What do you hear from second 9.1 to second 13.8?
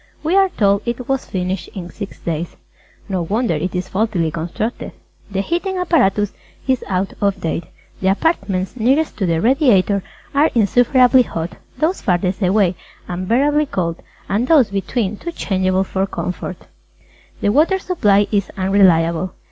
to the Radiator are insufferably hot, those farthest away unbearably